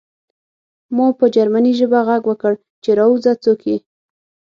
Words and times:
ما 0.95 1.07
په 1.19 1.25
جرمني 1.35 1.71
ژبه 1.79 1.99
غږ 2.07 2.23
وکړ 2.27 2.53
چې 2.83 2.89
راوځه 2.99 3.31
څوک 3.43 3.59
یې 3.69 3.77